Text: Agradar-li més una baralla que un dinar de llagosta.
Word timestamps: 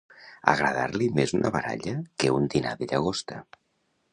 Agradar-li 0.53 1.09
més 1.19 1.33
una 1.39 1.51
baralla 1.57 1.93
que 2.25 2.33
un 2.39 2.51
dinar 2.55 2.75
de 2.81 2.89
llagosta. 2.93 3.39